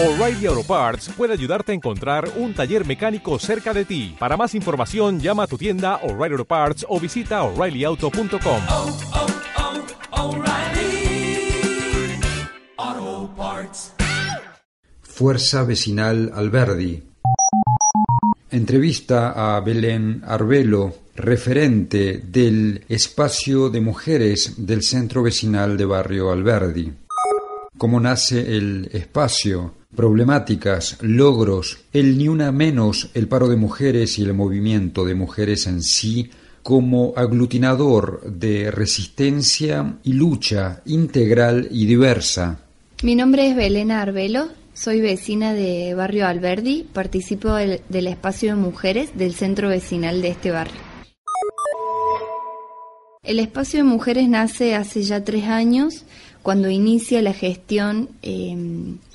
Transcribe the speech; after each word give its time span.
O'Reilly 0.00 0.46
Auto 0.46 0.62
Parts 0.62 1.10
puede 1.16 1.32
ayudarte 1.32 1.72
a 1.72 1.74
encontrar 1.74 2.30
un 2.36 2.54
taller 2.54 2.86
mecánico 2.86 3.36
cerca 3.40 3.74
de 3.74 3.84
ti. 3.84 4.14
Para 4.16 4.36
más 4.36 4.54
información, 4.54 5.18
llama 5.18 5.42
a 5.42 5.46
tu 5.48 5.58
tienda 5.58 5.96
O'Reilly 6.04 6.34
Auto 6.34 6.44
Parts 6.44 6.86
o 6.88 7.00
visita 7.00 7.42
oreillyauto.com. 7.42 8.62
oh, 8.68 8.96
oh, 12.78 13.30
Parts. 13.36 13.92
Fuerza 15.02 15.64
Vecinal 15.64 16.30
Alberdi. 16.32 17.02
Entrevista 18.52 19.56
a 19.56 19.58
Belén 19.58 20.22
Arbelo, 20.24 20.94
referente 21.16 22.18
del 22.18 22.84
espacio 22.88 23.68
de 23.68 23.80
mujeres 23.80 24.64
del 24.64 24.84
Centro 24.84 25.24
Vecinal 25.24 25.76
de 25.76 25.84
Barrio 25.86 26.30
Alberdi. 26.30 26.92
¿Cómo 27.76 27.98
nace 27.98 28.56
el 28.56 28.88
espacio? 28.92 29.77
Problemáticas, 29.98 30.96
logros, 31.00 31.78
el 31.92 32.18
ni 32.18 32.28
una 32.28 32.52
menos, 32.52 33.10
el 33.14 33.26
paro 33.26 33.48
de 33.48 33.56
mujeres 33.56 34.16
y 34.20 34.22
el 34.22 34.32
movimiento 34.32 35.04
de 35.04 35.16
mujeres 35.16 35.66
en 35.66 35.82
sí 35.82 36.30
como 36.62 37.14
aglutinador 37.16 38.22
de 38.22 38.70
resistencia 38.70 39.96
y 40.04 40.12
lucha 40.12 40.82
integral 40.86 41.66
y 41.72 41.86
diversa. 41.86 42.60
Mi 43.02 43.16
nombre 43.16 43.50
es 43.50 43.56
Belén 43.56 43.90
Arbelo, 43.90 44.46
soy 44.72 45.00
vecina 45.00 45.52
de 45.52 45.94
Barrio 45.94 46.28
Alberdi, 46.28 46.86
participo 46.92 47.54
del, 47.54 47.80
del, 47.88 48.06
espacio 48.06 48.50
de 48.50 48.60
mujeres 48.60 49.18
del 49.18 49.34
centro 49.34 49.68
vecinal 49.68 50.22
de 50.22 50.28
este 50.28 50.52
barrio. 50.52 50.80
El 53.24 53.40
espacio 53.40 53.80
de 53.80 53.84
mujeres 53.84 54.28
nace 54.28 54.76
hace 54.76 55.02
ya 55.02 55.24
tres 55.24 55.46
años, 55.46 56.04
cuando 56.48 56.70
inicia 56.70 57.20
la 57.20 57.34
gestión 57.34 58.08
eh, 58.22 58.56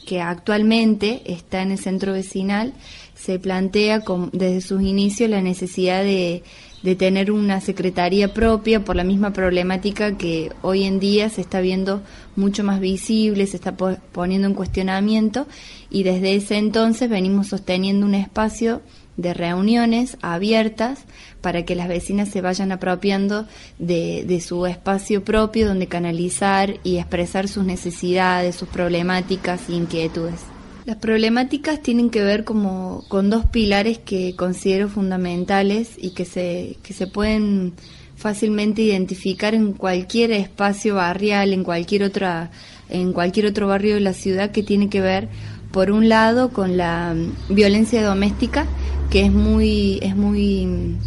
que 0.05 0.21
actualmente 0.21 1.23
está 1.25 1.63
en 1.63 1.71
el 1.71 1.79
centro 1.79 2.13
vecinal, 2.13 2.75
se 3.15 3.39
plantea 3.39 4.03
desde 4.31 4.61
sus 4.61 4.83
inicios 4.83 5.31
la 5.31 5.41
necesidad 5.41 6.03
de, 6.03 6.43
de 6.83 6.95
tener 6.95 7.31
una 7.31 7.59
secretaría 7.59 8.35
propia 8.35 8.85
por 8.85 8.95
la 8.95 9.03
misma 9.03 9.33
problemática 9.33 10.15
que 10.15 10.51
hoy 10.61 10.83
en 10.83 10.99
día 10.99 11.27
se 11.31 11.41
está 11.41 11.59
viendo 11.59 12.03
mucho 12.35 12.63
más 12.63 12.79
visible, 12.79 13.47
se 13.47 13.57
está 13.57 13.75
poniendo 13.75 14.47
en 14.47 14.53
cuestionamiento 14.53 15.47
y 15.89 16.03
desde 16.03 16.35
ese 16.35 16.57
entonces 16.57 17.09
venimos 17.09 17.47
sosteniendo 17.47 18.05
un 18.05 18.13
espacio 18.13 18.83
de 19.17 19.33
reuniones 19.33 20.17
abiertas 20.21 20.99
para 21.41 21.63
que 21.63 21.75
las 21.75 21.87
vecinas 21.87 22.29
se 22.29 22.41
vayan 22.41 22.71
apropiando 22.71 23.45
de, 23.79 24.23
de, 24.25 24.41
su 24.41 24.65
espacio 24.65 25.23
propio 25.23 25.67
donde 25.67 25.87
canalizar 25.87 26.79
y 26.83 26.97
expresar 26.97 27.47
sus 27.47 27.63
necesidades, 27.63 28.55
sus 28.55 28.69
problemáticas 28.69 29.69
e 29.69 29.73
inquietudes. 29.73 30.41
Las 30.85 30.97
problemáticas 30.97 31.81
tienen 31.81 32.09
que 32.09 32.23
ver 32.23 32.43
como 32.43 33.05
con 33.07 33.29
dos 33.29 33.45
pilares 33.45 33.99
que 33.99 34.35
considero 34.35 34.89
fundamentales 34.89 35.91
y 35.97 36.09
que 36.09 36.25
se, 36.25 36.77
que 36.83 36.93
se 36.93 37.07
pueden 37.07 37.73
fácilmente 38.17 38.81
identificar 38.81 39.53
en 39.53 39.73
cualquier 39.73 40.31
espacio 40.31 40.95
barrial, 40.95 41.53
en 41.53 41.63
cualquier 41.63 42.03
otra, 42.03 42.51
en 42.89 43.13
cualquier 43.13 43.45
otro 43.45 43.67
barrio 43.67 43.95
de 43.95 44.01
la 44.01 44.13
ciudad 44.13 44.51
que 44.51 44.63
tiene 44.63 44.89
que 44.89 45.01
ver 45.01 45.29
por 45.71 45.89
un 45.89 46.07
lado 46.07 46.49
con 46.49 46.77
la 46.77 47.15
violencia 47.49 48.03
doméstica 48.03 48.65
que 49.13 49.25
es 49.25 49.31
muy 49.31 49.99
es 50.01 50.15
muy 50.15 50.97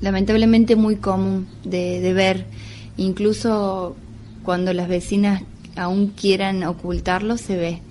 lamentablemente 0.00 0.74
muy 0.74 0.96
común 0.96 1.46
de, 1.62 2.00
de 2.00 2.12
ver. 2.12 2.46
Incluso 2.96 3.94
cuando 4.42 4.72
las 4.72 4.88
vecinas 4.88 5.44
aún 5.76 6.08
quieran 6.08 6.64
ocultarlo 6.64 7.36
se 7.36 7.56
ve. 7.56 7.82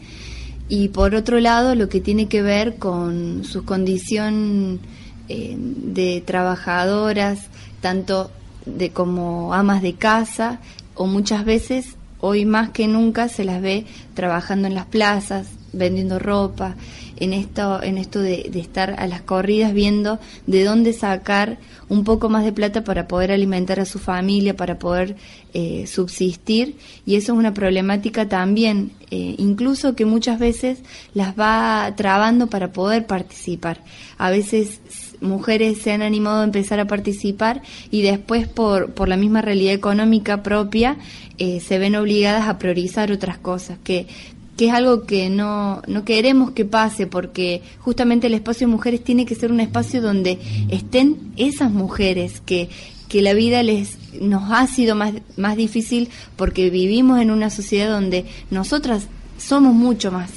Y 0.67 0.89
por 0.89 1.15
otro 1.15 1.39
lado 1.39 1.73
lo 1.75 1.87
que 1.87 2.01
tiene 2.01 2.27
que 2.27 2.41
ver 2.41 2.75
con 2.75 3.45
su 3.45 3.63
condición 3.63 4.81
eh, 5.29 5.55
de 5.57 6.19
trabajadoras 6.19 7.39
tanto 7.79 8.31
de 8.65 8.89
como 8.89 9.53
amas 9.53 9.81
de 9.81 9.93
casa 9.93 10.59
o 10.95 11.05
muchas 11.05 11.45
veces 11.45 11.95
hoy 12.19 12.43
más 12.43 12.71
que 12.71 12.89
nunca 12.89 13.29
se 13.29 13.45
las 13.45 13.61
ve 13.61 13.85
trabajando 14.15 14.67
en 14.67 14.75
las 14.75 14.87
plazas 14.87 15.47
vendiendo 15.73 16.19
ropa, 16.19 16.75
en 17.17 17.33
esto, 17.33 17.83
en 17.83 17.97
esto 17.97 18.19
de, 18.19 18.49
de, 18.51 18.59
estar 18.59 18.95
a 18.97 19.07
las 19.07 19.21
corridas 19.21 19.73
viendo 19.73 20.19
de 20.47 20.63
dónde 20.63 20.93
sacar 20.93 21.57
un 21.89 22.03
poco 22.03 22.29
más 22.29 22.45
de 22.45 22.53
plata 22.53 22.83
para 22.83 23.07
poder 23.07 23.31
alimentar 23.31 23.79
a 23.79 23.85
su 23.85 23.99
familia, 23.99 24.55
para 24.55 24.79
poder 24.79 25.15
eh, 25.53 25.85
subsistir. 25.87 26.77
Y 27.05 27.15
eso 27.15 27.33
es 27.33 27.39
una 27.39 27.53
problemática 27.53 28.29
también, 28.29 28.91
eh, 29.09 29.35
incluso 29.39 29.95
que 29.95 30.05
muchas 30.05 30.39
veces 30.39 30.79
las 31.13 31.37
va 31.37 31.91
trabando 31.97 32.47
para 32.47 32.71
poder 32.71 33.07
participar. 33.07 33.83
A 34.17 34.29
veces 34.29 34.79
mujeres 35.21 35.79
se 35.79 35.91
han 35.91 36.01
animado 36.01 36.41
a 36.41 36.45
empezar 36.45 36.79
a 36.79 36.85
participar 36.85 37.61
y 37.91 38.03
después 38.03 38.47
por, 38.47 38.93
por 38.93 39.09
la 39.09 39.17
misma 39.17 39.41
realidad 39.41 39.73
económica 39.73 40.43
propia 40.43 40.97
eh, 41.39 41.59
se 41.59 41.79
ven 41.79 41.95
obligadas 41.95 42.47
a 42.47 42.59
priorizar 42.59 43.11
otras 43.11 43.37
cosas 43.37 43.79
que 43.83 44.07
que 44.59 44.67
es 44.67 44.73
algo 44.73 45.05
que 45.05 45.29
no, 45.29 45.81
no 45.87 46.03
queremos 46.03 46.51
que 46.51 46.65
pase 46.65 47.07
porque 47.07 47.61
justamente 47.79 48.27
el 48.27 48.33
espacio 48.33 48.67
de 48.67 48.73
mujeres 48.73 49.01
tiene 49.01 49.25
que 49.25 49.33
ser 49.33 49.53
un 49.53 49.61
espacio 49.61 50.01
donde 50.01 50.37
estén 50.67 51.31
esas 51.37 51.71
mujeres 51.71 52.41
que, 52.45 52.67
que 53.07 53.21
la 53.21 53.33
vida 53.33 53.63
les 53.63 53.97
nos 54.19 54.51
ha 54.51 54.67
sido 54.67 54.95
más, 54.95 55.13
más 55.37 55.55
difícil 55.55 56.09
porque 56.35 56.69
vivimos 56.69 57.21
en 57.21 57.31
una 57.31 57.49
sociedad 57.49 57.89
donde 57.89 58.25
nosotras 58.51 59.07
somos 59.37 59.73
mucho 59.73 60.11
más 60.11 60.29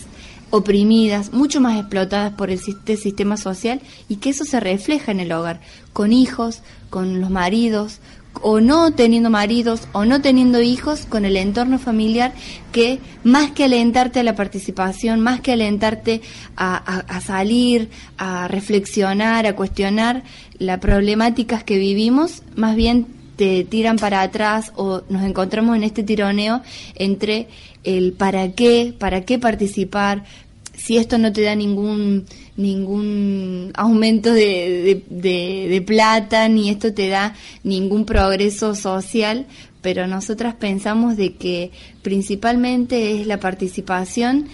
oprimidas, 0.51 1.33
mucho 1.33 1.61
más 1.61 1.81
explotadas 1.81 2.35
por 2.35 2.51
el 2.51 2.61
sistema 2.61 3.37
social 3.37 3.81
y 4.09 4.17
que 4.17 4.31
eso 4.31 4.45
se 4.45 4.61
refleja 4.61 5.11
en 5.11 5.19
el 5.19 5.33
hogar, 5.33 5.61
con 5.93 6.13
hijos, 6.13 6.63
con 6.91 7.21
los 7.21 7.31
maridos, 7.31 7.99
o 8.41 8.61
no 8.61 8.93
teniendo 8.93 9.31
maridos 9.31 9.89
o 9.93 10.05
no 10.05 10.21
teniendo 10.21 10.63
hijos 10.63 11.07
con 11.07 11.25
el 11.25 11.37
entorno 11.37 11.79
familiar 11.79 12.33
que 12.73 12.99
más 13.25 13.51
que 13.53 13.65
alentarte 13.65 14.21
a 14.21 14.23
la 14.23 14.35
participación, 14.35 15.21
más 15.21 15.41
que 15.41 15.53
alentarte 15.53 16.23
a, 16.57 17.21
salir, 17.21 17.91
a 18.19 18.49
reflexionar, 18.49 19.47
a 19.47 19.55
cuestionar 19.55 20.23
las 20.59 20.79
problemáticas 20.79 21.65
que 21.65 21.79
vivimos, 21.79 22.43
más 22.57 22.75
bien 22.75 23.07
te 23.37 23.65
tiran 23.65 23.97
para 23.97 24.23
atrás 24.23 24.73
o 24.77 25.03
nos 25.09 25.23
encontramos 25.25 25.77
en 25.77 25.85
este 25.85 26.03
tironeo 26.03 26.63
entre 26.95 27.49
el 27.85 28.13
para 28.13 28.53
qué, 28.53 28.95
para 28.99 29.23
qué 29.23 29.39
participar, 29.39 30.25
si 30.77 30.97
esto 30.97 31.19
no 31.19 31.33
te 31.33 31.43
da 31.43 31.55
ningún 31.55 32.25
ningún 32.57 33.73
aumento 33.75 34.33
de, 34.33 35.03
de, 35.09 35.69
de, 35.71 35.83
plata 35.83 36.49
ni 36.49 36.69
esto 36.69 36.93
te 36.93 37.09
da 37.09 37.35
ningún 37.65 38.05
progreso 38.05 38.75
social 38.75 39.47
pero 39.83 40.07
nosotras 40.07 40.55
pensamos 40.55 41.17
de 41.17 41.35
que 41.35 41.73
principalmente 42.03 43.21
es 43.21 43.27
la 43.27 43.41
participación 43.41 44.49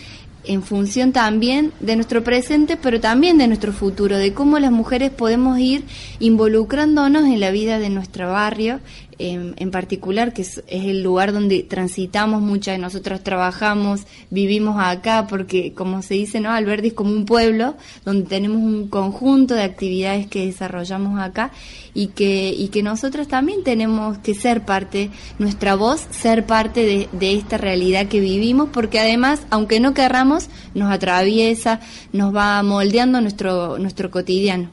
en 0.45 0.63
función 0.63 1.13
también 1.13 1.73
de 1.81 1.95
nuestro 1.95 2.25
presente, 2.25 2.79
pero 2.79 3.01
también 3.01 3.37
de 3.37 3.47
nuestro 3.47 3.73
futuro, 3.73 4.17
de 4.17 4.33
cómo 4.33 4.59
las 4.59 4.73
mujeres 4.73 5.11
podemos 5.11 5.59
ir 5.59 5.85
involucrándonos 6.21 7.25
en 7.25 7.39
la 7.39 7.51
vida 7.51 7.79
de 7.79 7.91
nuestro 7.91 8.33
barrio, 8.33 8.81
en, 9.19 9.71
particular, 9.71 10.33
que 10.33 10.43
es, 10.43 10.63
el 10.69 11.03
lugar 11.03 11.33
donde 11.33 11.63
transitamos 11.63 12.41
muchas 12.41 12.75
de 12.75 12.79
nosotras 12.79 13.23
trabajamos, 13.23 14.03
vivimos 14.31 14.77
acá, 14.79 15.27
porque 15.29 15.73
como 15.73 16.03
se 16.03 16.15
dice, 16.15 16.41
¿no? 16.41 16.51
Alberdi 16.51 16.89
es 16.89 16.95
como 16.95 17.11
un 17.11 17.25
pueblo 17.25 17.75
donde 18.05 18.29
tenemos 18.29 18.59
un 18.59 18.89
conjunto 18.89 19.55
de 19.55 19.63
actividades 19.63 20.27
que 20.27 20.47
desarrollamos 20.47 21.21
acá 21.21 21.51
y 21.95 22.09
que, 22.09 22.55
y 22.57 22.69
que 22.69 22.83
nosotras 22.83 23.29
también 23.29 23.65
tenemos 23.65 24.19
que 24.19 24.35
ser 24.35 24.65
parte, 24.65 25.11
nuestra 25.39 25.75
voz, 25.75 26.07
ser 26.11 26.47
parte 26.47 26.85
de, 26.85 27.09
de 27.13 27.35
esta 27.35 27.59
realidad 27.59 28.07
que 28.07 28.21
vivimos, 28.21 28.69
porque 28.73 29.01
además, 29.01 29.43
aunque 29.51 29.81
no 29.81 29.95
querramos, 29.95 30.49
nos 30.75 30.93
atraviesa, 30.93 31.81
nos 32.13 32.35
va 32.35 32.63
moldeando 32.63 33.21
nuestro, 33.21 33.79
nuestro 33.79 34.11
cotidiano. 34.11 34.71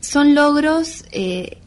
Son 0.00 0.34
logros 0.34 1.04
eh, 1.12 1.61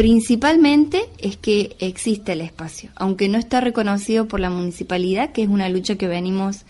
Principalmente 0.00 1.10
es 1.18 1.36
que 1.36 1.76
existe 1.78 2.32
el 2.32 2.40
espacio, 2.40 2.88
aunque 2.94 3.28
no 3.28 3.36
está 3.36 3.60
reconocido 3.60 4.26
por 4.28 4.40
la 4.40 4.48
municipalidad, 4.48 5.32
que 5.32 5.42
es 5.42 5.48
una 5.50 5.68
lucha 5.68 5.96
que 5.96 6.08
venimos 6.08 6.64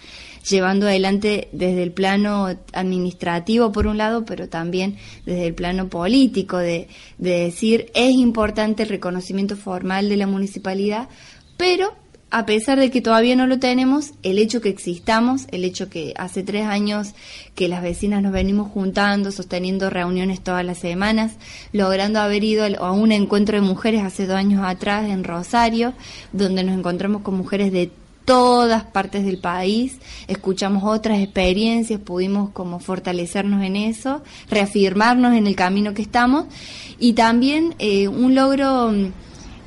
llevando 0.49 0.89
adelante 0.89 1.47
desde 1.53 1.85
el 1.85 1.93
plano 1.93 2.49
administrativo 2.73 3.71
por 3.71 3.87
un 3.87 3.99
lado, 3.99 4.25
pero 4.25 4.49
también 4.49 4.97
desde 5.27 5.47
el 5.47 5.55
plano 5.55 5.89
político, 5.89 6.59
de, 6.59 6.89
de 7.19 7.31
decir 7.45 7.93
es 7.95 8.11
importante 8.17 8.83
el 8.83 8.89
reconocimiento 8.89 9.57
formal 9.57 10.09
de 10.09 10.17
la 10.17 10.27
municipalidad, 10.27 11.09
pero 11.57 11.93
a 12.31 12.47
pesar 12.47 12.79
de 12.79 12.91
que 12.91 13.01
todavía 13.01 13.35
no 13.35 13.47
lo 13.47 13.59
tenemos, 13.59 14.13
el 14.23 14.39
hecho 14.39 14.61
que 14.61 14.69
existamos, 14.69 15.47
el 15.51 15.65
hecho 15.65 15.89
que 15.89 16.15
hace 16.17 16.45
tres 16.45 16.67
años 16.67 17.15
que 17.57 17.69
las 17.69 17.83
vecinas 17.83 18.23
nos 18.23 18.33
venimos 18.33 18.71
juntando, 18.71 19.33
sosteniendo 19.33 19.91
reuniones 19.91 20.41
todas 20.41 20.65
las 20.65 20.79
semanas, 20.79 21.33
logrando 21.73 22.21
haber 22.21 22.45
ido 22.45 22.65
a 22.79 22.93
un 22.93 23.11
encuentro 23.11 23.57
de 23.57 23.67
mujeres 23.67 24.03
hace 24.03 24.27
dos 24.27 24.37
años 24.37 24.63
atrás 24.65 25.09
en 25.11 25.25
Rosario, 25.25 25.93
donde 26.33 26.63
nos 26.63 26.79
encontramos 26.79 27.23
con 27.23 27.35
mujeres 27.35 27.73
de 27.73 27.91
todas 28.25 28.85
partes 28.85 29.25
del 29.25 29.39
país, 29.39 29.99
escuchamos 30.29 30.85
otras 30.85 31.19
experiencias, 31.19 31.99
pudimos 31.99 32.51
como 32.51 32.79
fortalecernos 32.79 33.65
en 33.65 33.75
eso, 33.75 34.23
reafirmarnos 34.49 35.35
en 35.35 35.49
el 35.49 35.57
camino 35.57 35.95
que 35.95 36.03
estamos 36.03 36.45
y 37.01 37.15
también 37.15 37.75
eh, 37.81 38.07
un 38.07 38.37
logro 38.37 38.93
mm, 38.93 39.13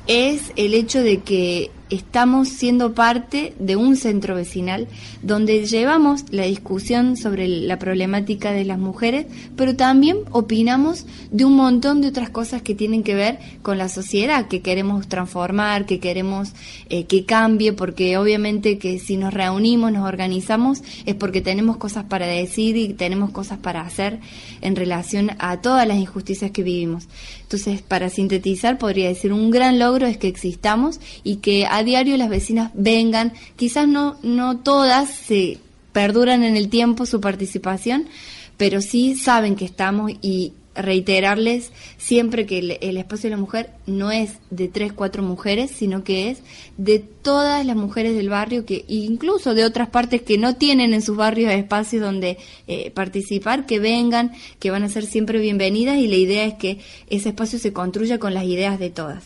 es 0.06 0.52
el 0.56 0.72
hecho 0.72 1.02
de 1.02 1.20
que 1.20 1.70
estamos 1.90 2.48
siendo 2.48 2.94
parte 2.94 3.54
de 3.58 3.76
un 3.76 3.96
centro 3.96 4.34
vecinal 4.34 4.88
donde 5.22 5.66
llevamos 5.66 6.24
la 6.30 6.44
discusión 6.44 7.16
sobre 7.16 7.46
la 7.48 7.78
problemática 7.78 8.52
de 8.52 8.64
las 8.64 8.78
mujeres, 8.78 9.26
pero 9.56 9.76
también 9.76 10.18
opinamos 10.30 11.06
de 11.30 11.44
un 11.44 11.54
montón 11.54 12.00
de 12.00 12.08
otras 12.08 12.30
cosas 12.30 12.62
que 12.62 12.74
tienen 12.74 13.02
que 13.02 13.14
ver 13.14 13.38
con 13.62 13.78
la 13.78 13.88
sociedad, 13.88 14.48
que 14.48 14.60
queremos 14.60 15.08
transformar, 15.08 15.86
que 15.86 16.00
queremos 16.00 16.52
eh, 16.88 17.04
que 17.04 17.24
cambie, 17.24 17.72
porque 17.72 18.16
obviamente 18.16 18.78
que 18.78 18.98
si 18.98 19.16
nos 19.16 19.34
reunimos, 19.34 19.92
nos 19.92 20.06
organizamos, 20.06 20.82
es 21.06 21.14
porque 21.14 21.40
tenemos 21.40 21.76
cosas 21.76 22.04
para 22.04 22.26
decir 22.26 22.76
y 22.76 22.94
tenemos 22.94 23.30
cosas 23.30 23.58
para 23.58 23.82
hacer 23.82 24.20
en 24.60 24.76
relación 24.76 25.32
a 25.38 25.60
todas 25.60 25.86
las 25.86 25.98
injusticias 25.98 26.50
que 26.50 26.62
vivimos. 26.62 27.08
Entonces, 27.42 27.82
para 27.82 28.08
sintetizar, 28.08 28.78
podría 28.78 29.08
decir, 29.08 29.32
un 29.32 29.50
gran 29.50 29.78
logro 29.78 30.06
es 30.06 30.16
que 30.16 30.28
existamos 30.28 30.98
y 31.22 31.36
que 31.36 31.66
a 31.76 31.82
diario 31.82 32.16
las 32.16 32.28
vecinas 32.28 32.70
vengan, 32.74 33.32
quizás 33.56 33.88
no, 33.88 34.16
no 34.22 34.58
todas 34.58 35.10
se 35.10 35.58
perduran 35.92 36.44
en 36.44 36.56
el 36.56 36.68
tiempo 36.68 37.04
su 37.04 37.20
participación, 37.20 38.08
pero 38.56 38.80
sí 38.80 39.16
saben 39.16 39.56
que 39.56 39.64
estamos 39.64 40.12
y 40.22 40.52
reiterarles 40.76 41.72
siempre 41.98 42.46
que 42.46 42.58
el, 42.58 42.96
espacio 42.96 43.28
de 43.28 43.36
la 43.36 43.40
mujer 43.40 43.70
no 43.86 44.10
es 44.10 44.38
de 44.50 44.68
tres, 44.68 44.92
cuatro 44.92 45.22
mujeres, 45.22 45.70
sino 45.70 46.04
que 46.04 46.30
es 46.30 46.42
de 46.76 46.98
todas 46.98 47.64
las 47.66 47.76
mujeres 47.76 48.16
del 48.16 48.28
barrio, 48.28 48.64
que 48.64 48.84
incluso 48.86 49.54
de 49.54 49.64
otras 49.64 49.88
partes 49.88 50.22
que 50.22 50.38
no 50.38 50.54
tienen 50.56 50.94
en 50.94 51.02
sus 51.02 51.16
barrios 51.16 51.52
espacios 51.52 52.02
donde 52.02 52.38
eh, 52.66 52.92
participar, 52.92 53.66
que 53.66 53.80
vengan, 53.80 54.32
que 54.58 54.70
van 54.70 54.84
a 54.84 54.88
ser 54.88 55.06
siempre 55.06 55.40
bienvenidas 55.40 55.98
y 55.98 56.06
la 56.06 56.16
idea 56.16 56.44
es 56.44 56.54
que 56.54 56.78
ese 57.08 57.30
espacio 57.30 57.58
se 57.58 57.72
construya 57.72 58.18
con 58.18 58.32
las 58.32 58.44
ideas 58.44 58.78
de 58.78 58.90
todas. 58.90 59.24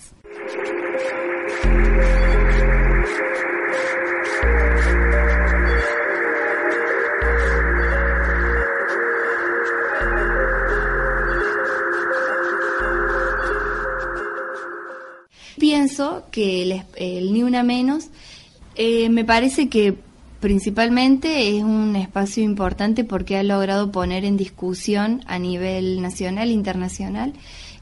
Pienso 15.89 16.25
que 16.31 16.85
el, 16.97 17.33
Ni 17.33 17.43
Una 17.43 17.63
Menos 17.63 18.09
eh, 18.77 19.09
me 19.09 19.25
parece 19.25 19.71
que 19.71 19.97
principalmente 20.39 21.57
es 21.57 21.65
un 21.65 21.97
espacio 21.97 22.45
importante 22.45 23.05
porque 23.05 23.39
ha 23.39 23.43
logrado 23.43 23.91
poner 23.91 24.27
en 24.27 24.37
discusión 24.37 25.23
a 25.27 25.39
nivel 25.39 26.03
nacional 26.03 26.51
e 26.51 26.53
internacional 26.53 27.33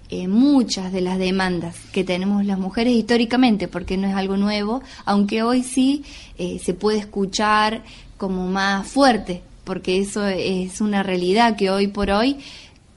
eh, 0.09 0.29
muchas 0.29 0.93
de 0.93 1.01
las 1.01 1.19
demandas 1.19 1.75
que 1.93 2.05
tenemos 2.05 2.47
las 2.47 2.61
mujeres 2.61 2.95
históricamente, 2.95 3.67
porque 3.67 3.97
no 3.97 4.07
es 4.07 4.15
algo 4.15 4.37
nuevo, 4.37 4.83
aunque 5.05 5.43
hoy 5.43 5.65
sí 5.65 6.05
eh, 6.39 6.61
se 6.63 6.75
puede 6.75 6.99
escuchar 6.99 7.83
como 8.19 8.47
más 8.47 8.87
fuerte, 8.87 9.43
porque 9.65 9.99
eso 9.99 10.25
es 10.29 10.81
una 10.81 11.03
realidad 11.03 11.57
que 11.57 11.71
hoy 11.71 11.89
por 11.89 12.13
hoy 12.13 12.37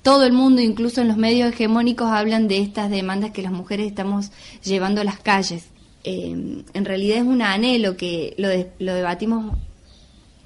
todo 0.10 0.24
el 0.24 0.34
mundo, 0.34 0.60
incluso 0.60 1.02
en 1.02 1.08
los 1.08 1.18
medios 1.18 1.54
hegemónicos, 1.54 2.10
hablan 2.10 2.48
de 2.48 2.58
estas 2.62 2.90
demandas 2.90 3.30
que 3.30 3.44
las 3.44 3.52
mujeres 3.52 3.86
estamos 3.86 4.32
llevando 4.64 5.02
a 5.02 5.04
las 5.04 5.20
calles. 5.20 5.66
Eh, 6.04 6.64
en 6.74 6.86
realidad 6.86 7.20
es 7.20 7.26
un 7.26 7.44
anhelo 7.44 7.96
que 7.96 8.34
lo, 8.40 8.48
lo 8.80 8.96
debatimos 8.96 9.56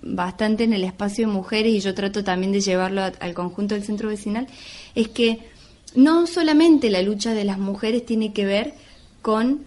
bastante 0.02 0.66
en 0.66 0.74
el 0.74 0.84
espacio 0.84 1.28
de 1.28 1.34
mujeres 1.34 1.74
y 1.74 1.80
yo 1.80 1.94
trato 1.94 2.26
también 2.26 2.52
de 2.52 2.60
llevarlo 2.60 3.04
al 3.18 3.34
conjunto 3.34 3.74
del 3.74 3.86
centro 3.86 4.10
vecinal, 4.10 4.48
es 4.96 5.08
que 5.08 5.40
no 5.96 6.28
solamente 6.28 6.90
la 6.90 7.02
lucha 7.02 7.34
de 7.34 7.46
las 7.46 7.58
mujeres 7.58 8.06
tiene 8.06 8.34
que 8.34 8.44
ver 8.44 8.74
con 9.22 9.64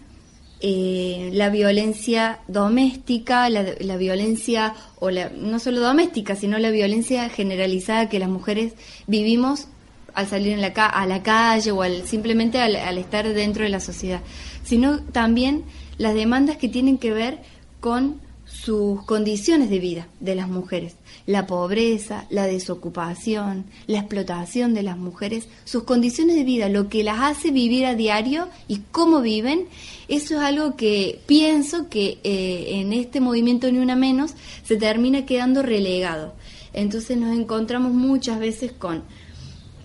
eh, 0.61 1.31
la 1.33 1.49
violencia 1.49 2.41
doméstica, 2.49 3.49
la, 3.49 3.65
la 3.81 3.97
violencia, 3.97 4.75
o 4.99 5.09
la, 5.09 5.31
no 5.31 5.59
solo 5.59 5.81
doméstica, 5.81 6.37
sino 6.37 6.59
la 6.59 6.71
violencia 6.71 7.31
generalizada 7.31 8.11
que 8.11 8.19
las 8.19 8.29
mujeres 8.29 8.75
vivimos 9.07 9.69
al 10.17 10.27
salir 10.27 10.53
en 10.55 10.63
la 10.63 10.69
a 10.69 11.07
la 11.07 11.23
calle 11.23 11.71
o 11.71 11.83
al, 11.83 12.07
simplemente 12.07 12.59
al, 12.59 12.99
estar 12.99 13.33
dentro 13.33 13.65
de 13.65 13.69
la 13.69 13.81
sociedad, 13.81 14.23
sino 14.65 15.01
también 15.01 15.65
las 15.99 16.15
demandas 16.15 16.57
que 16.57 16.69
tienen 16.69 16.97
que 16.97 17.13
ver 17.13 17.39
con 17.81 18.21
sus 18.47 19.03
condiciones 19.05 19.69
de 19.69 19.79
vida 19.79 20.09
de 20.21 20.35
las 20.35 20.49
mujeres, 20.49 20.95
la 21.27 21.47
pobreza, 21.47 22.25
la 22.31 22.47
desocupación, 22.47 23.67
la 23.87 23.99
explotación 23.99 24.73
de 24.73 24.83
las 24.83 24.97
mujeres, 24.97 25.49
sus 25.65 25.83
condiciones 25.83 26.37
de 26.37 26.45
vida, 26.45 26.71
lo 26.71 26.89
que 26.89 27.05
las 27.05 27.21
hace 27.21 27.51
vivir 27.51 27.85
a 27.85 27.95
diario 27.95 28.49
y 28.69 28.81
cómo 28.93 29.21
viven, 29.21 29.67
eso 30.09 30.37
es 30.37 30.41
algo 30.41 30.77
que 30.77 31.21
pienso 31.27 31.91
que 31.91 32.19
eh, 32.25 32.81
en 32.81 32.95
este 32.95 33.21
movimiento 33.21 33.71
Ni 33.71 33.81
Una 33.81 33.97
Menos 33.97 34.33
se 34.65 34.77
termina 34.77 35.27
quedando 35.27 35.63
relegado. 35.63 36.33
Entonces 36.73 37.19
nos 37.19 37.37
encontramos 37.37 37.93
muchas 37.93 38.39
veces 38.39 38.73
con 38.73 39.03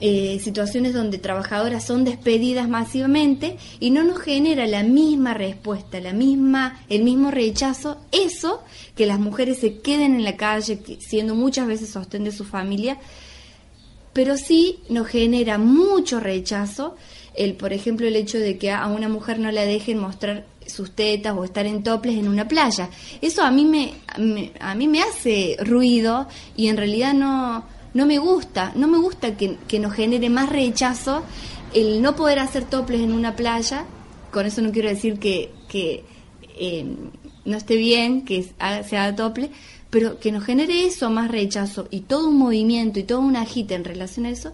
eh, 0.03 0.39
situaciones 0.43 0.95
donde 0.95 1.19
trabajadoras 1.19 1.85
son 1.85 2.03
despedidas 2.03 2.67
masivamente 2.67 3.57
y 3.79 3.91
no 3.91 4.03
nos 4.03 4.17
genera 4.19 4.65
la 4.65 4.81
misma 4.81 5.35
respuesta, 5.35 5.99
la 5.99 6.11
misma, 6.11 6.81
el 6.89 7.03
mismo 7.03 7.29
rechazo, 7.29 8.01
eso 8.11 8.63
que 8.95 9.05
las 9.05 9.19
mujeres 9.19 9.59
se 9.59 9.77
queden 9.77 10.15
en 10.15 10.23
la 10.23 10.37
calle, 10.37 10.79
siendo 10.99 11.35
muchas 11.35 11.67
veces 11.67 11.89
sostén 11.89 12.23
de 12.23 12.31
su 12.31 12.45
familia, 12.45 12.97
pero 14.11 14.37
sí 14.37 14.79
nos 14.89 15.05
genera 15.05 15.59
mucho 15.59 16.19
rechazo 16.19 16.95
el, 17.35 17.53
por 17.53 17.71
ejemplo, 17.71 18.07
el 18.07 18.15
hecho 18.15 18.39
de 18.39 18.57
que 18.57 18.71
a 18.71 18.87
una 18.87 19.07
mujer 19.07 19.37
no 19.37 19.51
la 19.51 19.65
dejen 19.65 19.99
mostrar 19.99 20.47
sus 20.65 20.91
tetas 20.95 21.37
o 21.37 21.43
estar 21.43 21.67
en 21.67 21.83
toples 21.83 22.17
en 22.17 22.27
una 22.27 22.47
playa. 22.47 22.89
Eso 23.21 23.43
a 23.43 23.51
mí 23.51 23.65
me, 23.65 23.93
a 24.59 24.73
mí 24.73 24.87
me 24.87 25.01
hace 25.03 25.57
ruido 25.59 26.27
y 26.57 26.69
en 26.69 26.77
realidad 26.77 27.13
no 27.13 27.65
no 27.93 28.05
me 28.05 28.19
gusta, 28.19 28.71
no 28.75 28.87
me 28.87 28.97
gusta 28.97 29.35
que, 29.35 29.79
nos 29.79 29.93
genere 29.93 30.29
más 30.29 30.49
rechazo 30.49 31.23
el 31.73 32.01
no 32.01 32.15
poder 32.15 32.39
hacer 32.39 32.65
toples 32.65 33.01
en 33.01 33.11
una 33.13 33.35
playa, 33.35 33.85
con 34.31 34.45
eso 34.45 34.61
no 34.61 34.71
quiero 34.71 34.89
decir 34.89 35.19
que, 35.19 35.51
que 35.67 36.03
eh, 36.57 36.85
no 37.45 37.57
esté 37.57 37.75
bien 37.75 38.23
que 38.23 38.43
se 38.43 38.97
haga 38.97 39.15
tople, 39.15 39.51
pero 39.89 40.19
que 40.19 40.31
nos 40.31 40.43
genere 40.43 40.85
eso 40.85 41.09
más 41.09 41.29
rechazo 41.29 41.87
y 41.91 42.01
todo 42.01 42.29
un 42.29 42.37
movimiento 42.37 42.99
y 42.99 43.03
toda 43.03 43.19
una 43.19 43.41
agita 43.41 43.75
en 43.75 43.83
relación 43.83 44.25
a 44.25 44.29
eso, 44.29 44.53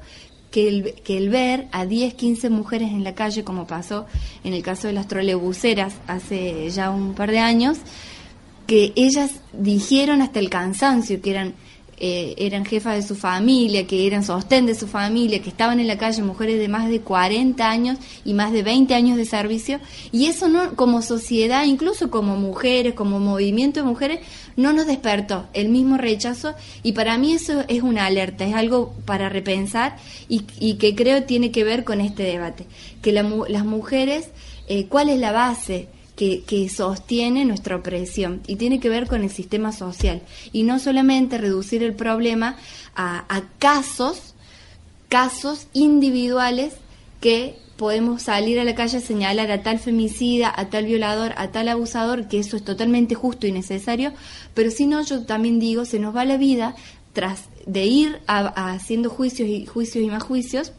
que 0.52 0.68
el, 0.68 0.94
que 1.04 1.18
el 1.18 1.30
ver 1.30 1.68
a 1.72 1.86
10, 1.86 2.16
15 2.16 2.50
mujeres 2.50 2.92
en 2.92 3.04
la 3.04 3.14
calle, 3.14 3.44
como 3.44 3.68
pasó 3.68 4.08
en 4.44 4.54
el 4.54 4.64
caso 4.64 4.88
de 4.88 4.94
las 4.94 5.08
trolebuseras 5.08 5.96
hace 6.08 6.70
ya 6.70 6.90
un 6.90 7.14
par 7.14 7.32
de 7.32 7.40
años, 7.40 7.78
que 8.66 8.94
ellas 8.96 9.32
dijeron 9.54 10.22
hasta 10.22 10.40
el 10.40 10.50
cansancio 10.50 11.22
que 11.22 11.32
eran 11.32 11.54
eh, 12.00 12.36
eran 12.38 12.64
jefas 12.64 12.96
de 12.96 13.02
su 13.02 13.16
familia, 13.16 13.88
que 13.88 14.06
eran 14.06 14.24
sostén 14.24 14.68
de 14.68 14.76
su 14.76 14.88
familia, 14.88 15.42
que 15.42 15.50
estaban 15.50 15.80
en 15.80 15.88
la 15.88 15.98
calle 15.98 16.22
mujeres 16.22 16.60
de 16.60 16.68
más 16.68 16.90
de 16.90 17.02
40 17.02 17.68
años 17.68 17.98
y 18.24 18.34
más 18.34 18.52
de 18.52 18.62
20 18.62 18.94
años 18.94 19.18
de 19.18 19.26
servicio, 19.26 19.80
y 20.12 20.28
eso 20.28 20.48
no, 20.48 20.76
como 20.76 21.02
sociedad, 21.02 21.66
incluso 21.66 22.12
como 22.12 22.36
mujeres, 22.36 22.94
como 22.94 23.20
movimiento 23.20 23.80
de 23.80 23.88
mujeres, 23.88 24.20
no 24.56 24.74
nos 24.74 24.86
despertó 24.86 25.48
el 25.54 25.70
mismo 25.70 25.98
rechazo, 25.98 26.54
y 26.84 26.92
para 26.92 27.18
mí 27.18 27.34
eso 27.34 27.64
es 27.68 27.82
una 27.82 28.06
alerta, 28.06 28.46
es 28.46 28.54
algo 28.54 28.94
para 29.06 29.30
repensar 29.30 29.98
y, 30.30 30.42
que 30.76 30.94
creo 30.94 31.24
tiene 31.24 31.52
que 31.52 31.64
ver 31.64 31.84
con 31.84 32.00
este 32.00 32.24
debate, 32.24 32.68
que 33.02 33.12
las 33.12 33.66
mujeres, 33.66 34.30
eh, 34.68 34.86
¿cuál 34.88 35.10
es 35.10 35.20
la 35.20 35.32
base? 35.32 35.88
Que, 36.18 36.70
sostiene 36.70 37.46
nuestra 37.46 37.76
opresión 37.76 38.42
y 38.48 38.56
tiene 38.56 38.80
que 38.80 38.90
ver 38.90 39.08
con 39.08 39.24
el 39.24 39.30
sistema 39.30 39.72
social. 39.72 40.24
Y 40.52 40.64
no 40.64 40.80
solamente 40.80 41.38
reducir 41.38 41.84
el 41.84 41.94
problema 41.94 42.58
a, 42.96 43.44
casos, 43.60 44.34
casos 45.10 45.68
individuales 45.74 46.74
que 47.22 47.56
podemos 47.78 48.24
salir 48.24 48.60
a 48.60 48.64
la 48.64 48.74
calle 48.74 48.98
a 48.98 49.02
señalar 49.02 49.52
a 49.52 49.62
tal 49.62 49.78
femicida, 49.78 50.52
a 50.56 50.70
tal 50.70 50.86
violador, 50.86 51.34
a 51.38 51.50
tal 51.52 51.68
abusador, 51.68 52.28
que 52.28 52.40
eso 52.40 52.58
es 52.58 52.66
totalmente 52.66 53.14
justo 53.14 53.46
y 53.46 53.52
necesario, 53.52 54.12
pero 54.56 54.72
si 54.72 54.88
no, 54.88 55.04
yo 55.04 55.24
también 55.24 55.60
digo, 55.60 55.86
se 55.86 56.00
nos 56.00 56.16
va 56.16 56.26
la 56.26 56.38
vida 56.38 56.76
tras 57.14 57.44
de 57.68 57.86
ir 57.86 58.20
haciendo 58.26 59.12
juicios 59.12 59.48
y 59.48 59.68
juicios 59.68 60.04
y 60.04 60.08
más 60.08 60.24
juicios 60.24 60.74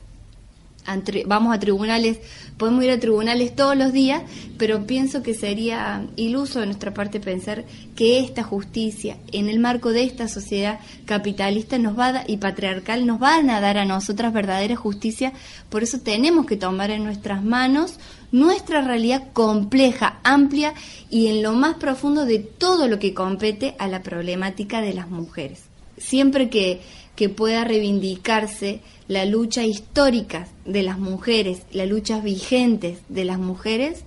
vamos 1.27 1.55
a 1.55 1.61
tribunales, 1.61 2.19
podemos 2.57 2.83
ir 2.85 2.91
a 2.91 3.01
tribunales 3.01 3.55
todos 3.55 3.77
los 3.77 3.93
días, 3.93 4.23
pero 4.57 4.87
pienso 4.87 5.23
que 5.23 5.35
sería 5.35 6.07
iluso 6.17 6.61
de 6.61 6.67
nuestra 6.67 6.95
parte 6.95 7.21
pensar 7.21 7.65
que 7.95 8.21
esta 8.21 8.43
justicia, 8.43 9.17
en 9.33 9.49
el 9.49 9.59
marco 9.59 9.93
de 9.93 10.05
esta 10.05 10.29
sociedad 10.29 10.81
capitalista 11.05 11.79
nos 11.79 11.99
va 11.99 12.25
y 12.27 12.39
patriarcal, 12.39 13.07
nos 13.07 13.19
van 13.19 13.51
a 13.51 13.61
dar 13.61 13.79
a 13.79 13.85
nosotras 13.85 14.33
verdadera 14.33 14.77
justicia. 14.77 15.33
Por 15.69 15.83
eso 15.83 16.01
tenemos 16.01 16.47
que 16.47 16.57
tomar 16.57 16.91
en 16.91 17.05
nuestras 17.05 17.45
manos 17.45 17.99
nuestra 18.31 18.83
realidad 18.83 19.29
compleja, 19.33 20.21
amplia 20.23 20.75
y 21.11 21.29
en 21.29 21.43
lo 21.43 21.53
más 21.53 21.77
profundo 21.77 22.27
de 22.27 22.39
todo 22.39 22.89
lo 22.89 22.99
que 22.99 23.15
compete 23.15 23.75
a 23.79 23.89
la 23.89 24.03
problemática 24.03 24.81
de 24.81 24.95
las 24.95 25.09
mujeres. 25.09 25.63
Siempre 25.97 26.49
que, 26.49 26.81
que 27.19 27.29
pueda 27.29 27.65
reivindicarse 27.65 28.79
la 29.09 29.25
lucha 29.25 29.65
histórica 29.65 30.47
de 30.65 30.85
las 30.85 31.01
mujeres, 31.01 31.63
las 31.73 31.89
luchas 31.89 32.23
vigentes 32.23 33.01
de 33.09 33.25
las 33.25 33.41
mujeres, 33.41 34.05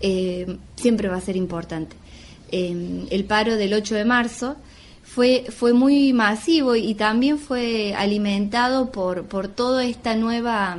eh, 0.00 0.58
siempre 0.76 1.08
va 1.08 1.16
a 1.16 1.20
ser 1.20 1.34
importante. 1.34 1.96
Eh, 2.52 3.08
el 3.10 3.24
paro 3.24 3.56
del 3.56 3.74
8 3.74 3.96
de 3.96 4.04
marzo 4.04 4.54
fue, 5.02 5.46
fue 5.50 5.72
muy 5.72 6.12
masivo 6.12 6.76
y 6.76 6.94
también 6.94 7.40
fue 7.40 7.94
alimentado 7.94 8.92
por, 8.92 9.24
por 9.24 9.48
toda 9.48 9.84
esta 9.84 10.14
nueva 10.14 10.78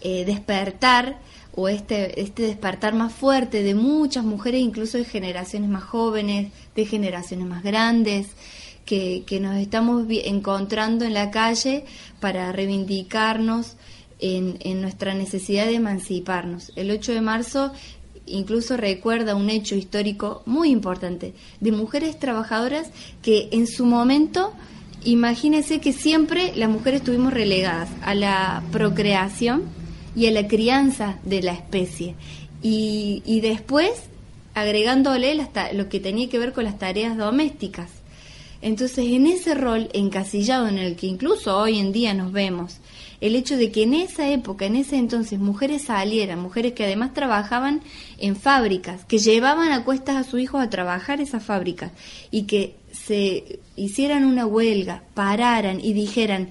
eh, 0.00 0.24
despertar 0.24 1.20
o 1.54 1.68
este, 1.68 2.20
este 2.20 2.42
despertar 2.42 2.94
más 2.94 3.12
fuerte 3.12 3.62
de 3.62 3.76
muchas 3.76 4.24
mujeres, 4.24 4.60
incluso 4.60 4.98
de 4.98 5.04
generaciones 5.04 5.70
más 5.70 5.84
jóvenes, 5.84 6.50
de 6.74 6.84
generaciones 6.84 7.46
más 7.46 7.62
grandes, 7.62 8.30
que, 8.88 9.38
nos 9.40 9.56
estamos 9.58 10.06
encontrando 10.08 11.04
en 11.04 11.12
la 11.12 11.30
calle 11.30 11.84
para 12.20 12.50
reivindicarnos 12.52 13.76
en, 14.18 14.80
nuestra 14.80 15.12
necesidad 15.12 15.66
de 15.66 15.74
emanciparnos. 15.74 16.72
El 16.74 16.90
8 16.90 17.12
de 17.12 17.20
marzo 17.20 17.72
incluso 18.24 18.76
recuerda 18.76 19.34
un 19.34 19.50
hecho 19.50 19.74
histórico 19.74 20.42
muy 20.46 20.70
importante 20.70 21.34
de 21.60 21.72
mujeres 21.72 22.18
trabajadoras 22.18 22.90
que 23.22 23.48
en 23.52 23.66
su 23.66 23.84
momento, 23.84 24.54
imagínense 25.04 25.80
que 25.80 25.92
siempre 25.92 26.52
las 26.56 26.70
mujeres 26.70 27.00
estuvimos 27.00 27.32
relegadas 27.32 27.90
a 28.02 28.14
la 28.14 28.62
procreación 28.72 29.64
y 30.16 30.26
a 30.26 30.30
la 30.30 30.48
crianza 30.48 31.18
de 31.24 31.42
la 31.42 31.52
especie. 31.52 32.14
Y, 32.62 33.22
y 33.26 33.40
después 33.40 33.90
agregándole 34.54 35.36
lo 35.74 35.88
que 35.90 36.00
tenía 36.00 36.28
que 36.28 36.38
ver 36.38 36.52
con 36.54 36.64
las 36.64 36.78
tareas 36.78 37.16
domésticas. 37.18 37.97
Entonces, 38.60 39.06
en 39.06 39.26
ese 39.26 39.54
rol 39.54 39.88
encasillado 39.92 40.66
en 40.68 40.78
el 40.78 40.96
que 40.96 41.06
incluso 41.06 41.56
hoy 41.56 41.78
en 41.78 41.92
día 41.92 42.12
nos 42.14 42.32
vemos, 42.32 42.78
el 43.20 43.36
hecho 43.36 43.56
de 43.56 43.70
que 43.70 43.84
en 43.84 43.94
esa 43.94 44.30
época, 44.30 44.66
en 44.66 44.76
ese 44.76 44.96
entonces, 44.96 45.38
mujeres 45.38 45.82
salieran, 45.82 46.40
mujeres 46.40 46.72
que 46.72 46.84
además 46.84 47.14
trabajaban 47.14 47.82
en 48.18 48.36
fábricas, 48.36 49.04
que 49.04 49.18
llevaban 49.18 49.72
a 49.72 49.84
cuestas 49.84 50.16
a 50.16 50.28
sus 50.28 50.40
hijos 50.40 50.60
a 50.60 50.70
trabajar 50.70 51.20
esas 51.20 51.42
fábricas 51.42 51.92
y 52.30 52.44
que 52.44 52.76
se 52.92 53.60
hicieran 53.76 54.24
una 54.24 54.46
huelga, 54.46 55.02
pararan 55.14 55.80
y 55.80 55.92
dijeran, 55.92 56.50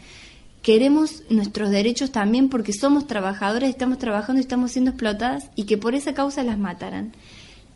queremos 0.62 1.24
nuestros 1.30 1.70
derechos 1.70 2.12
también 2.12 2.50
porque 2.50 2.74
somos 2.74 3.08
trabajadoras, 3.08 3.70
estamos 3.70 3.98
trabajando 3.98 4.42
estamos 4.42 4.72
siendo 4.72 4.92
explotadas 4.92 5.50
y 5.56 5.64
que 5.64 5.78
por 5.78 5.96
esa 5.96 6.14
causa 6.14 6.44
las 6.44 6.58
mataran 6.58 7.14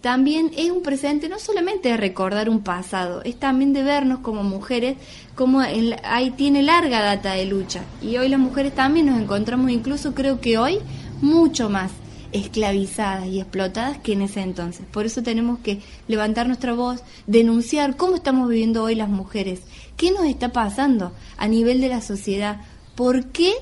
también 0.01 0.51
es 0.58 0.72
un 0.72 0.81
presente 0.81 1.29
no 1.29 1.38
solamente 1.38 1.89
de 1.89 1.98
recordar 1.98 2.50
un 2.50 2.62
pasado, 2.62 3.22
es 3.24 3.36
también 3.36 3.72
de 3.72 3.84
vernos 3.84 4.20
como 4.20 4.43
mujeres, 4.43 4.98
como 5.36 5.62
ahí 5.62 6.31
tiene 6.31 6.63
larga 6.63 7.01
data 7.01 7.34
de 7.34 7.46
lucha. 7.46 7.84
Y 8.01 8.17
hoy 8.17 8.27
las 8.27 8.39
mujeres 8.39 8.74
también 8.74 9.05
nos 9.05 9.22
encontramos, 9.22 9.70
incluso 9.70 10.13
creo 10.15 10.41
que 10.41 10.58
hoy, 10.58 10.79
mucho 11.22 11.70
más 11.70 11.91
esclavizadas 12.31 13.27
y 13.27 13.39
explotadas 13.39 14.00
que 14.00 14.13
en 14.13 14.24
ese 14.24 14.41
entonces. 14.41 14.86
Por 14.91 15.05
eso 15.05 15.22
tenemos 15.22 15.60
que 15.60 15.81
levantar 16.08 16.48
nuestra 16.48 16.74
voz, 16.74 17.03
denunciar 17.27 17.96
cómo 17.96 18.15
estamos 18.15 18.50
viviendo 18.50 18.84
hoy 18.84 18.96
las 18.96 19.10
mujeres, 19.10 19.62
qué 19.98 20.12
nos 20.12 20.25
está 20.25 20.50
pasando 20.50 21.13
a 21.38 21.48
nivel 21.48 21.79
de 21.81 21.89
la 21.89 22.01
sociedad, 22.01 22.62
por 22.96 23.25
qué 23.27 23.53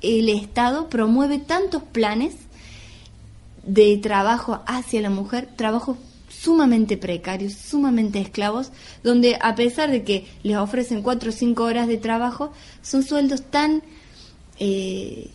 el 0.00 0.28
Estado 0.28 0.88
promueve 0.88 1.38
tantos 1.38 1.82
planes 1.82 2.34
de 3.64 3.96
trabajo 3.98 4.60
hacia 4.66 5.00
la 5.00 5.10
mujer, 5.10 5.48
trabajos 5.56 5.96
sumamente 6.28 6.96
precarios, 6.96 7.52
sumamente 7.52 8.20
esclavos, 8.20 8.72
donde 9.04 9.38
a 9.40 9.54
pesar 9.54 9.90
de 9.90 10.02
que 10.02 10.26
les 10.42 10.56
ofrecen 10.56 11.02
cuatro 11.02 11.30
o 11.30 11.32
cinco 11.32 11.64
horas 11.64 11.86
de 11.86 11.98
trabajo, 11.98 12.52
son 12.82 13.02
sueldos 13.02 13.42
tan 13.42 13.82
eh, 14.58 15.30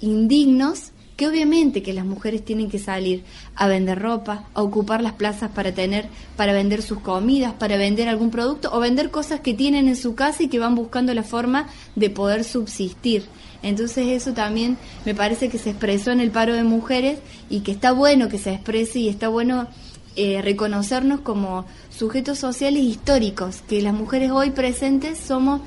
indignos 0.00 0.91
que 1.22 1.28
obviamente 1.28 1.84
que 1.84 1.92
las 1.92 2.04
mujeres 2.04 2.44
tienen 2.44 2.68
que 2.68 2.80
salir 2.80 3.22
a 3.54 3.68
vender 3.68 4.00
ropa, 4.00 4.48
a 4.54 4.62
ocupar 4.62 5.04
las 5.04 5.12
plazas 5.12 5.52
para 5.52 5.70
tener, 5.70 6.08
para 6.36 6.52
vender 6.52 6.82
sus 6.82 6.98
comidas, 6.98 7.52
para 7.52 7.76
vender 7.76 8.08
algún 8.08 8.32
producto 8.32 8.70
o 8.72 8.80
vender 8.80 9.12
cosas 9.12 9.38
que 9.38 9.54
tienen 9.54 9.86
en 9.86 9.94
su 9.94 10.16
casa 10.16 10.42
y 10.42 10.48
que 10.48 10.58
van 10.58 10.74
buscando 10.74 11.14
la 11.14 11.22
forma 11.22 11.68
de 11.94 12.10
poder 12.10 12.42
subsistir. 12.42 13.26
Entonces 13.62 14.08
eso 14.08 14.32
también 14.32 14.78
me 15.04 15.14
parece 15.14 15.48
que 15.48 15.58
se 15.58 15.70
expresó 15.70 16.10
en 16.10 16.18
el 16.18 16.32
paro 16.32 16.54
de 16.54 16.64
mujeres 16.64 17.20
y 17.48 17.60
que 17.60 17.70
está 17.70 17.92
bueno 17.92 18.28
que 18.28 18.38
se 18.38 18.52
exprese 18.52 18.98
y 18.98 19.08
está 19.08 19.28
bueno 19.28 19.68
eh, 20.16 20.42
reconocernos 20.42 21.20
como 21.20 21.66
sujetos 21.96 22.40
sociales 22.40 22.82
históricos, 22.82 23.62
que 23.68 23.80
las 23.80 23.94
mujeres 23.94 24.32
hoy 24.32 24.50
presentes 24.50 25.20
somos 25.20 25.60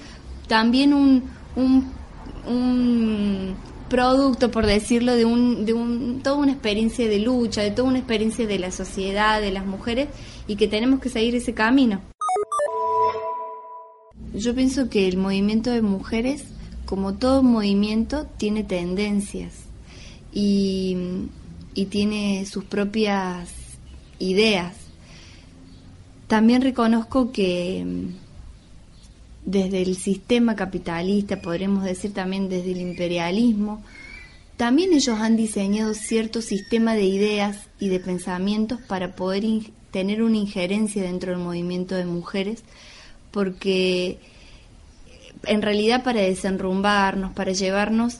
también 0.50 0.93
un, 0.93 1.24
un, 1.55 1.93
un 2.45 3.55
producto, 3.89 4.51
por 4.51 4.65
decirlo, 4.65 5.15
de, 5.15 5.25
un, 5.25 5.65
de 5.65 5.74
un, 5.74 6.22
toda 6.24 6.38
una 6.38 6.51
experiencia 6.51 7.08
de 7.08 7.20
lucha, 7.20 7.62
de 7.62 7.72
toda 7.72 7.88
una 7.89 8.00
experiencia 8.00 8.48
de 8.48 8.60
la 8.60 8.72
sociedad, 8.72 9.42
de 9.42 9.51
las 9.51 9.65
mujeres, 9.65 10.10
y 10.48 10.56
que 10.56 10.68
tenemos 10.68 11.00
que 11.00 11.10
seguir 11.10 11.36
ese 11.36 11.54
camino. 11.54 12.01
Yo 14.34 14.54
pienso 14.54 14.89
que 14.89 15.08
el 15.08 15.18
movimiento 15.18 15.72
de 15.72 15.82
mujeres 15.82 16.46
como 16.86 17.15
todo 17.15 17.44
movimiento, 17.44 18.27
tiene 18.38 18.63
tendencias 18.63 19.65
y, 20.32 21.27
tiene 21.89 22.46
sus 22.46 22.63
propias 22.63 23.50
ideas. 24.20 24.75
También 26.27 26.62
reconozco 26.62 27.32
que 27.32 27.86
desde 29.46 29.82
el 29.82 29.96
sistema 29.96 30.56
capitalista, 30.56 31.42
podremos 31.42 31.84
decir 31.84 32.14
también 32.14 32.50
desde 32.50 32.72
el 32.72 32.82
imperialismo, 32.82 33.84
también 34.58 34.94
ellos 34.94 35.20
han 35.20 35.36
diseñado 35.36 35.94
cierto 35.94 36.42
sistema 36.42 36.96
de 36.96 37.04
ideas 37.04 37.68
y 37.80 37.90
de 37.90 38.00
pensamientos 38.00 38.80
para 38.82 39.16
poder 39.16 39.44
tener 39.92 40.24
una 40.24 40.38
injerencia 40.38 41.04
dentro 41.04 41.32
del 41.32 41.42
movimiento 41.42 41.96
de 41.96 42.06
mujeres, 42.06 42.64
porque 43.32 44.18
en 45.46 45.62
realidad 45.62 46.04
para 46.04 46.22
desenrumbarnos, 46.22 47.34
para 47.34 47.52
llevarnos 47.52 48.20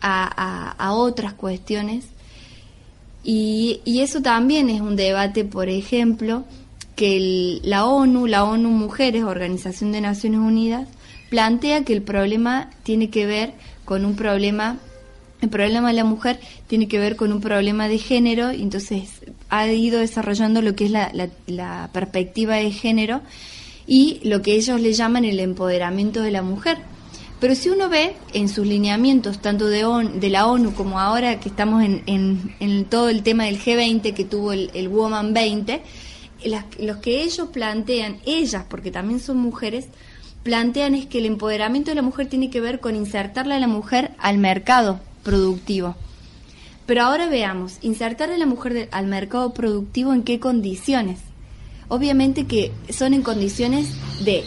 a, 0.00 0.92
otras 0.94 1.34
cuestiones. 1.34 2.06
Y, 3.22 3.80
eso 3.84 4.22
también 4.22 4.70
es 4.70 4.80
un 4.80 4.96
debate, 4.96 5.44
por 5.44 5.68
ejemplo, 5.68 6.44
que 7.00 7.60
la 7.62 7.86
ONU, 7.86 8.26
la 8.26 8.44
ONU 8.44 8.68
Mujeres, 8.68 9.24
Organización 9.24 9.90
de 9.90 10.02
Naciones 10.02 10.40
Unidas, 10.40 10.86
plantea 11.30 11.82
que 11.82 11.94
el 11.94 12.02
problema 12.02 12.68
tiene 12.82 13.08
que 13.08 13.24
ver 13.24 13.54
con 13.86 14.04
un 14.04 14.16
problema, 14.16 14.76
el 15.40 15.48
problema 15.48 15.88
de 15.88 15.94
la 15.94 16.04
mujer 16.04 16.38
tiene 16.66 16.88
que 16.88 16.98
ver 16.98 17.16
con 17.16 17.32
un 17.32 17.40
problema 17.40 17.88
de 17.88 17.96
género, 17.96 18.50
entonces 18.50 19.22
ha 19.48 19.66
ido 19.68 20.00
desarrollando 20.00 20.60
lo 20.60 20.74
que 20.74 20.84
es 20.84 20.90
la, 20.90 21.88
perspectiva 21.90 22.56
de 22.56 22.70
género 22.70 23.22
y 23.86 24.20
lo 24.22 24.42
que 24.42 24.52
ellos 24.52 24.78
le 24.78 24.92
llaman 24.92 25.24
el 25.24 25.40
empoderamiento 25.40 26.20
de 26.20 26.32
la 26.32 26.42
mujer. 26.42 26.76
Pero 27.40 27.54
si 27.54 27.70
uno 27.70 27.88
ve 27.88 28.12
en 28.34 28.50
sus 28.50 28.66
lineamientos, 28.66 29.40
tanto 29.40 29.68
de, 29.68 30.28
la 30.28 30.46
ONU 30.46 30.74
como 30.74 31.00
ahora 31.00 31.40
que 31.40 31.48
estamos 31.48 31.82
en, 31.82 32.02
en, 32.60 32.84
todo 32.84 33.08
el 33.08 33.22
tema 33.22 33.44
del 33.44 33.58
G20 33.58 34.12
que 34.12 34.26
tuvo 34.26 34.52
el, 34.52 34.70
el 34.74 34.90
Woman 34.90 35.32
20, 35.32 35.80
los 36.44 36.96
que 36.98 37.22
ellos 37.22 37.48
plantean, 37.52 38.18
ellas, 38.24 38.64
porque 38.68 38.90
también 38.90 39.20
son 39.20 39.38
mujeres, 39.38 39.86
plantean 40.42 40.94
es 40.94 41.06
que 41.06 41.18
el 41.18 41.26
empoderamiento 41.26 41.90
de 41.90 41.96
la 41.96 42.02
mujer 42.02 42.28
tiene 42.28 42.50
que 42.50 42.60
ver 42.60 42.80
con 42.80 42.96
insertarle 42.96 43.54
a 43.54 43.60
la 43.60 43.68
mujer 43.68 44.12
al 44.18 44.38
mercado 44.38 45.00
productivo. 45.22 45.96
Pero 46.86 47.02
ahora 47.02 47.28
veamos, 47.28 47.78
insertarle 47.82 48.34
a 48.34 48.38
la 48.38 48.46
mujer 48.46 48.88
al 48.90 49.06
mercado 49.06 49.52
productivo 49.52 50.12
en 50.12 50.22
qué 50.22 50.40
condiciones 50.40 51.18
obviamente 51.90 52.46
que 52.46 52.72
son 52.88 53.12
en 53.12 53.22
condiciones 53.22 53.88
de, 54.24 54.44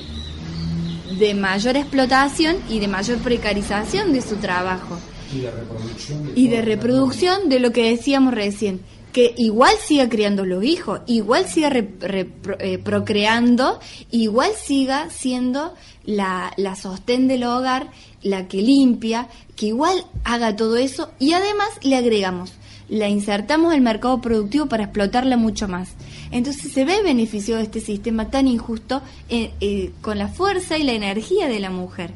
de 1.19 1.33
mayor 1.35 1.77
explotación 1.77 2.55
y 2.69 2.79
de 2.79 2.88
mayor 2.88 3.19
precarización 3.19 4.12
de 4.13 4.21
su 4.21 4.38
trabajo. 4.38 4.97
Y 5.31 5.41
de 5.41 5.51
reproducción. 5.51 6.25
De 6.25 6.39
y 6.39 6.47
de 6.47 6.62
reproducción 6.62 7.50
de 7.50 7.59
lo 7.59 7.71
que 7.71 7.89
decíamos 7.89 8.33
recién. 8.33 8.81
Que 9.13 9.34
igual 9.38 9.75
siga 9.79 10.10
criando 10.10 10.43
los 10.43 10.63
hijos, 10.63 11.01
igual 11.05 11.48
siga 11.48 11.72
eh, 11.72 12.79
procreando, 12.84 13.79
igual 14.12 14.51
siga 14.62 15.10
siendo 15.12 15.75
la, 16.03 16.51
la 16.58 16.75
sostén 16.75 17.27
del 17.27 17.43
hogar, 17.43 17.91
la 18.24 18.48
que 18.48 18.62
limpia, 18.62 19.29
que 19.55 19.67
igual 19.67 20.05
haga 20.24 20.55
todo 20.55 20.77
eso 20.77 21.12
y 21.20 21.34
además 21.34 21.70
le 21.84 21.96
agregamos, 21.96 22.53
la 22.89 23.08
insertamos 23.08 23.74
al 23.74 23.82
mercado 23.82 24.20
productivo 24.20 24.65
para 24.65 24.86
explotarla 24.86 25.38
mucho 25.38 25.67
más. 25.67 25.89
Entonces 26.32 26.74
se 26.74 26.84
ve 26.84 27.03
beneficio 27.03 27.58
de 27.58 27.63
este 27.63 27.82
sistema 27.82 28.32
tan 28.32 28.48
injusto 28.48 29.03
eh, 29.29 29.51
eh, 29.62 29.91
con 30.01 30.17
la 30.17 30.27
fuerza 30.27 30.77
y 30.77 30.84
la 30.84 30.93
energía 30.93 31.48
de 31.48 31.60
la 31.60 31.70
mujer. 31.70 32.12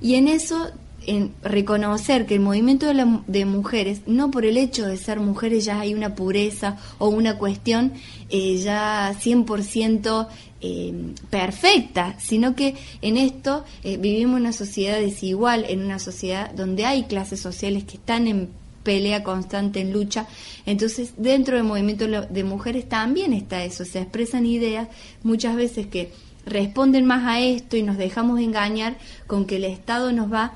Y 0.00 0.14
en 0.14 0.28
eso 0.28 0.70
en 1.06 1.34
reconocer 1.42 2.26
que 2.26 2.34
el 2.34 2.40
movimiento 2.40 2.86
de, 2.86 3.44
mujeres, 3.44 4.02
no 4.06 4.30
por 4.30 4.44
el 4.44 4.56
hecho 4.56 4.86
de 4.86 4.96
ser 4.96 5.20
mujeres 5.20 5.64
ya 5.64 5.80
hay 5.80 5.94
una 5.94 6.14
pureza 6.14 6.78
o 6.98 7.08
una 7.08 7.38
cuestión 7.38 7.92
eh, 8.28 8.58
ya 8.58 9.14
100% 9.14 10.28
eh, 10.60 11.14
perfecta, 11.30 12.16
sino 12.18 12.54
que 12.54 12.74
en 13.00 13.16
esto 13.16 13.64
eh, 13.82 13.96
vivimos 13.96 14.38
una 14.38 14.52
sociedad 14.52 15.00
desigual, 15.00 15.64
en 15.68 15.82
una 15.82 15.98
sociedad 15.98 16.52
donde 16.52 16.84
hay 16.84 17.04
clases 17.04 17.40
sociales 17.40 17.84
que 17.84 17.96
están 17.96 18.26
en 18.26 18.50
pelea 18.82 19.22
constante, 19.22 19.80
en 19.80 19.92
lucha. 19.92 20.26
Entonces, 20.66 21.14
dentro 21.16 21.56
del 21.56 21.64
movimiento 21.64 22.06
de 22.06 22.44
mujeres 22.44 22.88
también 22.88 23.32
está 23.32 23.64
eso, 23.64 23.84
se 23.84 24.00
expresan 24.00 24.46
ideas 24.46 24.88
muchas 25.22 25.56
veces 25.56 25.86
que 25.86 26.12
responden 26.46 27.04
más 27.04 27.26
a 27.26 27.40
esto 27.40 27.76
y 27.76 27.82
nos 27.82 27.98
dejamos 27.98 28.40
engañar 28.40 28.96
con 29.26 29.44
que 29.44 29.56
el 29.56 29.64
Estado 29.64 30.12
nos 30.12 30.32
va 30.32 30.54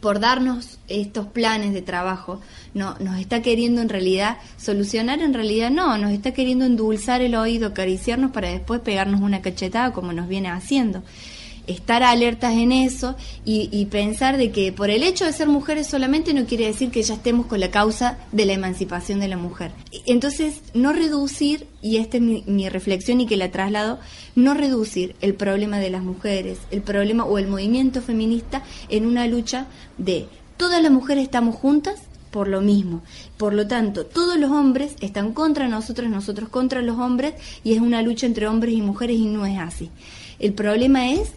por 0.00 0.20
darnos 0.20 0.78
estos 0.88 1.26
planes 1.26 1.72
de 1.72 1.82
trabajo, 1.82 2.40
no, 2.74 2.96
nos 3.00 3.18
está 3.18 3.42
queriendo 3.42 3.80
en 3.80 3.88
realidad 3.88 4.38
solucionar, 4.56 5.20
en 5.20 5.34
realidad 5.34 5.70
no, 5.70 5.98
nos 5.98 6.12
está 6.12 6.32
queriendo 6.32 6.64
endulzar 6.64 7.20
el 7.20 7.34
oído, 7.34 7.68
acariciarnos 7.68 8.30
para 8.30 8.50
después 8.50 8.80
pegarnos 8.80 9.20
una 9.20 9.42
cachetada 9.42 9.92
como 9.92 10.12
nos 10.12 10.28
viene 10.28 10.48
haciendo 10.48 11.02
estar 11.68 12.02
alertas 12.02 12.54
en 12.54 12.72
eso 12.72 13.14
y, 13.44 13.86
pensar 13.86 14.36
de 14.36 14.50
que 14.50 14.72
por 14.72 14.90
el 14.90 15.02
hecho 15.02 15.24
de 15.24 15.32
ser 15.32 15.48
mujeres 15.48 15.86
solamente 15.86 16.34
no 16.34 16.46
quiere 16.46 16.66
decir 16.66 16.90
que 16.90 17.02
ya 17.02 17.14
estemos 17.14 17.46
con 17.46 17.60
la 17.60 17.70
causa 17.70 18.18
de 18.32 18.44
la 18.44 18.54
emancipación 18.54 19.20
de 19.20 19.28
la 19.28 19.36
mujer. 19.36 19.72
Entonces, 20.06 20.62
no 20.74 20.92
reducir, 20.92 21.66
y 21.80 21.98
esta 21.98 22.16
es 22.16 22.22
mi, 22.22 22.68
reflexión 22.68 23.20
y 23.20 23.26
que 23.26 23.36
la 23.36 23.50
traslado, 23.50 23.98
no 24.34 24.54
reducir 24.54 25.14
el 25.20 25.34
problema 25.34 25.78
de 25.78 25.90
las 25.90 26.02
mujeres, 26.02 26.58
el 26.70 26.82
problema 26.82 27.24
o 27.24 27.38
el 27.38 27.48
movimiento 27.48 28.02
feminista 28.02 28.62
en 28.88 29.06
una 29.06 29.26
lucha 29.26 29.66
de 29.96 30.26
todas 30.56 30.82
las 30.82 30.90
mujeres 30.90 31.24
estamos 31.24 31.54
juntas 31.54 32.00
por 32.30 32.48
lo 32.48 32.60
mismo. 32.60 33.02
Por 33.36 33.54
lo 33.54 33.66
tanto, 33.66 34.04
todos 34.04 34.38
los 34.38 34.50
hombres 34.50 34.96
están 35.00 35.32
contra 35.32 35.68
nosotros, 35.68 36.10
nosotros 36.10 36.48
contra 36.48 36.82
los 36.82 36.98
hombres, 36.98 37.34
y 37.64 37.74
es 37.74 37.80
una 37.80 38.02
lucha 38.02 38.26
entre 38.26 38.48
hombres 38.48 38.74
y 38.74 38.82
mujeres 38.82 39.16
y 39.16 39.26
no 39.26 39.46
es 39.46 39.58
así. 39.58 39.90
El 40.38 40.52
problema 40.52 41.10
es 41.10 41.32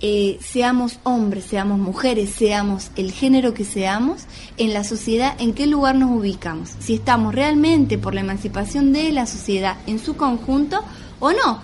eh, 0.00 0.38
seamos 0.40 0.98
hombres, 1.02 1.44
seamos 1.44 1.78
mujeres, 1.78 2.30
seamos 2.30 2.90
el 2.96 3.12
género 3.12 3.54
que 3.54 3.64
seamos, 3.64 4.24
en 4.56 4.74
la 4.74 4.84
sociedad, 4.84 5.34
en 5.38 5.54
qué 5.54 5.66
lugar 5.66 5.94
nos 5.94 6.10
ubicamos. 6.10 6.70
Si 6.78 6.94
estamos 6.94 7.34
realmente 7.34 7.98
por 7.98 8.14
la 8.14 8.20
emancipación 8.20 8.92
de 8.92 9.12
la 9.12 9.26
sociedad 9.26 9.76
en 9.86 9.98
su 9.98 10.16
conjunto 10.16 10.82
o 11.20 11.32
no. 11.32 11.60